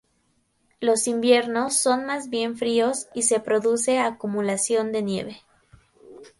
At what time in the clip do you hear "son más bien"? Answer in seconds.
1.77-2.57